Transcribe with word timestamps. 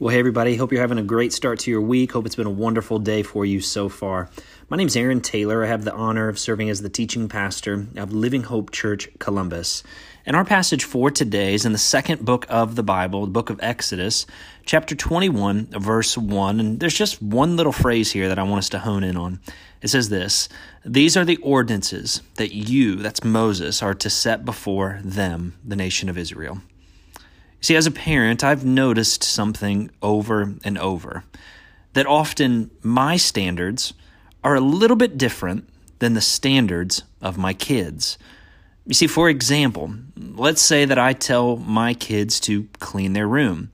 Well, 0.00 0.12
hey, 0.12 0.20
everybody. 0.20 0.54
Hope 0.54 0.70
you're 0.70 0.80
having 0.80 0.98
a 0.98 1.02
great 1.02 1.32
start 1.32 1.58
to 1.58 1.72
your 1.72 1.80
week. 1.80 2.12
Hope 2.12 2.24
it's 2.24 2.36
been 2.36 2.46
a 2.46 2.50
wonderful 2.50 3.00
day 3.00 3.24
for 3.24 3.44
you 3.44 3.60
so 3.60 3.88
far. 3.88 4.30
My 4.68 4.76
name 4.76 4.86
is 4.86 4.96
Aaron 4.96 5.20
Taylor. 5.20 5.64
I 5.64 5.66
have 5.66 5.82
the 5.82 5.92
honor 5.92 6.28
of 6.28 6.38
serving 6.38 6.70
as 6.70 6.82
the 6.82 6.88
teaching 6.88 7.28
pastor 7.28 7.88
of 7.96 8.12
Living 8.12 8.44
Hope 8.44 8.70
Church 8.70 9.08
Columbus. 9.18 9.82
And 10.24 10.36
our 10.36 10.44
passage 10.44 10.84
for 10.84 11.10
today 11.10 11.52
is 11.52 11.66
in 11.66 11.72
the 11.72 11.78
second 11.78 12.24
book 12.24 12.46
of 12.48 12.76
the 12.76 12.84
Bible, 12.84 13.22
the 13.22 13.32
book 13.32 13.50
of 13.50 13.58
Exodus, 13.60 14.24
chapter 14.64 14.94
21, 14.94 15.66
verse 15.72 16.16
1. 16.16 16.60
And 16.60 16.78
there's 16.78 16.94
just 16.94 17.20
one 17.20 17.56
little 17.56 17.72
phrase 17.72 18.12
here 18.12 18.28
that 18.28 18.38
I 18.38 18.44
want 18.44 18.60
us 18.60 18.68
to 18.68 18.78
hone 18.78 19.02
in 19.02 19.16
on. 19.16 19.40
It 19.82 19.88
says 19.88 20.10
this 20.10 20.48
These 20.84 21.16
are 21.16 21.24
the 21.24 21.38
ordinances 21.38 22.22
that 22.36 22.54
you, 22.54 22.94
that's 22.94 23.24
Moses, 23.24 23.82
are 23.82 23.94
to 23.94 24.08
set 24.08 24.44
before 24.44 25.00
them, 25.02 25.58
the 25.64 25.74
nation 25.74 26.08
of 26.08 26.16
Israel. 26.16 26.60
See, 27.60 27.76
as 27.76 27.86
a 27.86 27.90
parent, 27.90 28.44
I've 28.44 28.64
noticed 28.64 29.24
something 29.24 29.90
over 30.00 30.54
and 30.64 30.78
over 30.78 31.24
that 31.94 32.06
often 32.06 32.70
my 32.82 33.16
standards 33.16 33.94
are 34.44 34.54
a 34.54 34.60
little 34.60 34.96
bit 34.96 35.18
different 35.18 35.68
than 35.98 36.14
the 36.14 36.20
standards 36.20 37.02
of 37.20 37.36
my 37.36 37.52
kids. 37.52 38.18
You 38.86 38.94
see, 38.94 39.06
for 39.06 39.28
example, 39.28 39.94
let's 40.16 40.62
say 40.62 40.84
that 40.84 40.98
I 40.98 41.12
tell 41.12 41.56
my 41.56 41.94
kids 41.94 42.40
to 42.40 42.68
clean 42.78 43.12
their 43.12 43.26
room. 43.26 43.70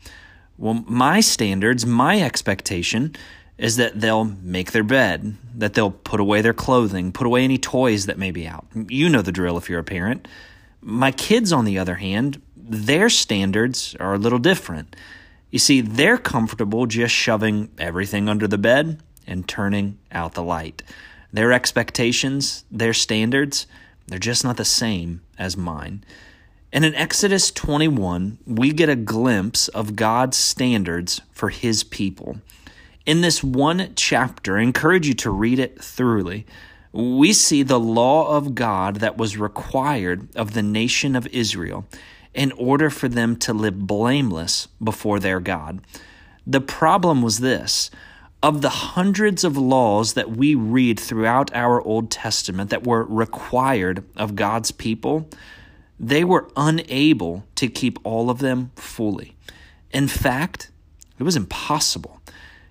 Well, 0.57 0.85
my 0.87 1.21
standards, 1.21 1.85
my 1.85 2.21
expectation 2.21 3.15
is 3.59 3.77
that 3.77 4.01
they'll 4.01 4.25
make 4.25 4.73
their 4.73 4.83
bed, 4.83 5.37
that 5.55 5.75
they'll 5.75 5.91
put 5.91 6.19
away 6.19 6.41
their 6.41 6.55
clothing, 6.55 7.13
put 7.13 7.27
away 7.27 7.45
any 7.45 7.59
toys 7.59 8.07
that 8.07 8.19
may 8.19 8.31
be 8.31 8.47
out. 8.47 8.67
You 8.89 9.09
know 9.09 9.23
the 9.23 9.33
drill 9.33 9.57
if 9.59 9.69
you're 9.69 9.81
a 9.81 9.85
parent. 9.85 10.27
My 10.81 11.13
kids, 11.13 11.53
on 11.53 11.65
the 11.65 11.79
other 11.79 11.95
hand, 11.95 12.43
their 12.69 13.11
standards 13.11 13.95
are 14.01 14.15
a 14.15 14.19
little 14.19 14.39
different. 14.39 14.97
You 15.51 15.59
see, 15.59 15.81
they're 15.81 16.19
comfortable 16.19 16.87
just 16.87 17.15
shoving 17.15 17.71
everything 17.79 18.29
under 18.29 18.49
the 18.49 18.59
bed 18.59 19.01
and 19.27 19.47
turning 19.47 19.99
out 20.11 20.35
the 20.35 20.43
light. 20.43 20.83
Their 21.33 21.53
expectations, 21.53 22.65
their 22.71 22.93
standards, 22.93 23.67
they're 24.07 24.19
just 24.19 24.45
not 24.45 24.57
the 24.57 24.65
same 24.65 25.23
as 25.39 25.57
mine. 25.57 26.05
And 26.73 26.85
in 26.85 26.95
Exodus 26.95 27.51
21, 27.51 28.39
we 28.47 28.73
get 28.73 28.89
a 28.89 28.97
glimpse 28.97 29.69
of 29.69 29.97
God's 29.97 30.37
standards 30.37 31.21
for 31.31 31.51
his 31.51 31.85
people. 31.85 32.39
In 33.07 33.21
this 33.21 33.45
one 33.45 33.93
chapter, 33.95 34.59
I 34.59 34.63
encourage 34.63 35.07
you 35.07 35.15
to 35.15 35.31
read 35.31 35.59
it 35.59 35.81
thoroughly. 35.81 36.47
We 36.93 37.33
see 37.33 37.63
the 37.63 37.79
law 37.79 38.37
of 38.37 38.55
God 38.55 38.97
that 38.97 39.17
was 39.17 39.37
required 39.37 40.35
of 40.35 40.55
the 40.55 40.63
nation 40.63 41.15
of 41.15 41.27
Israel 41.29 41.87
in 42.35 42.53
order 42.53 42.91
for 42.91 43.09
them 43.09 43.37
to 43.37 43.55
live 43.55 43.87
blameless 43.87 44.69
before 44.83 45.21
their 45.21 45.41
God. 45.41 45.81
The 46.47 46.61
problem 46.61 47.23
was 47.23 47.39
this 47.39 47.91
of 48.43 48.61
the 48.61 48.69
hundreds 48.69 49.43
of 49.43 49.57
laws 49.57 50.13
that 50.13 50.33
we 50.33 50.55
read 50.55 51.01
throughout 51.01 51.55
our 51.55 51.81
Old 51.81 52.11
Testament 52.11 52.69
that 52.69 52.87
were 52.87 53.05
required 53.05 54.05
of 54.17 54.37
God's 54.37 54.71
people, 54.71 55.31
they 55.99 56.25
were 56.25 56.51
unable 56.55 57.47
to 57.55 57.69
keep 57.69 57.99
all 58.05 58.29
of 58.29 58.41
them 58.41 58.71
fully. 58.77 59.35
In 59.93 60.09
fact, 60.09 60.71
it 61.19 61.23
was 61.23 61.37
impossible. 61.37 62.21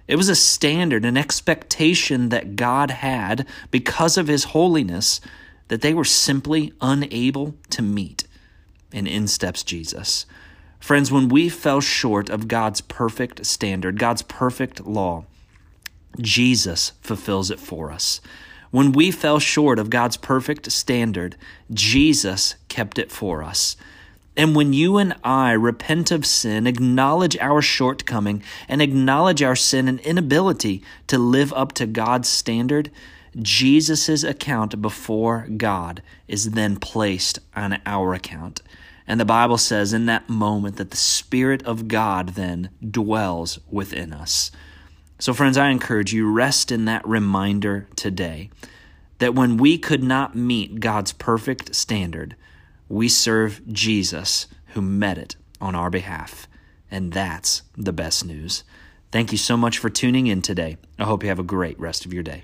It 0.07 0.18
was 0.18 0.29
a 0.29 0.35
standard, 0.35 1.06
an 1.06 1.18
expectation 1.18 2.29
that 2.29 2.56
God 2.56 2.91
had 2.91 3.47
because 3.72 4.16
of 4.16 4.28
His 4.28 4.44
holiness 4.44 5.22
that 5.69 5.81
they 5.81 5.96
were 5.96 6.03
simply 6.03 6.73
unable 6.81 7.56
to 7.72 7.81
meet 7.81 8.28
and 8.93 9.07
in 9.07 9.27
steps 9.27 9.63
Jesus. 9.63 10.25
Friends, 10.79 11.11
when 11.11 11.29
we 11.29 11.49
fell 11.49 11.81
short 11.81 12.29
of 12.29 12.47
God's 12.47 12.81
perfect 12.81 13.45
standard, 13.45 13.97
God's 13.97 14.21
perfect 14.21 14.85
law, 14.85 15.25
Jesus 16.19 16.91
fulfills 17.01 17.49
it 17.49 17.59
for 17.59 17.91
us. 17.91 18.21
When 18.71 18.91
we 18.91 19.11
fell 19.11 19.39
short 19.39 19.79
of 19.79 19.89
God's 19.89 20.17
perfect 20.17 20.71
standard, 20.71 21.35
Jesus 21.71 22.55
kept 22.69 22.97
it 22.97 23.11
for 23.11 23.43
us. 23.43 23.75
And 24.35 24.55
when 24.55 24.73
you 24.73 24.97
and 24.97 25.15
I 25.23 25.51
repent 25.51 26.11
of 26.11 26.25
sin, 26.25 26.65
acknowledge 26.65 27.37
our 27.37 27.61
shortcoming, 27.61 28.41
and 28.67 28.81
acknowledge 28.81 29.43
our 29.43 29.55
sin 29.55 29.87
and 29.87 29.99
inability 29.99 30.81
to 31.07 31.19
live 31.19 31.53
up 31.53 31.73
to 31.73 31.85
God's 31.85 32.29
standard, 32.29 32.89
Jesus' 33.39 34.23
account 34.23 34.81
before 34.81 35.47
God 35.55 36.01
is 36.27 36.51
then 36.51 36.77
placed 36.77 37.39
on 37.55 37.79
our 37.85 38.13
account. 38.13 38.61
And 39.08 39.19
the 39.19 39.25
Bible 39.25 39.58
says 39.58 39.94
in 39.94 40.06
that 40.06 40.30
moment 40.30 40.78
that 40.78 40.91
the 40.91 40.97
Spirit 40.97 41.64
of 41.64 41.88
God 41.88 42.30
then 42.30 42.69
dwells 42.81 43.59
within 43.69 44.14
us. 44.14 44.52
So, 45.19 45.34
friends, 45.34 45.58
I 45.58 45.69
encourage 45.69 46.14
you, 46.14 46.31
rest 46.31 46.72
in 46.72 46.86
that 46.86 47.08
reminder 47.08 47.88
today 47.96 48.50
that 49.19 49.36
when 49.36 49.58
we 49.58 49.78
could 49.78 50.03
not 50.03 50.36
meet 50.36 50.80
God's 50.80 51.14
perfect 51.14 51.75
standard, 51.75 52.36
we 52.90 53.08
serve 53.08 53.62
Jesus 53.72 54.47
who 54.68 54.81
met 54.81 55.18
it 55.18 55.35
on 55.62 55.75
our 55.75 55.90
behalf. 55.90 56.47
And 56.90 57.12
that's 57.14 57.64
the 57.78 57.94
best 57.94 58.25
news. 58.25 58.64
Thank 59.12 59.31
you 59.31 59.38
so 59.38 59.56
much 59.56 59.78
for 59.78 59.90
tuning 59.90 60.28
in 60.28 60.41
today. 60.41 60.78
I 61.00 61.06
hope 61.06 61.24
you 61.24 61.30
have 61.30 61.40
a 61.40 61.44
great 61.44 61.80
rest 61.80 62.06
of 62.06 62.14
your 62.14 62.24
day. 62.24 62.44